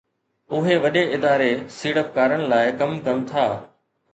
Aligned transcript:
اهي 0.59 0.77
وڏي 0.85 1.03
اداري 1.17 1.49
سيڙپڪارن 1.77 2.41
لاءِ 2.55 2.75
ڪم 2.81 2.91
ڪن 3.07 3.17
ٿا 3.33 3.45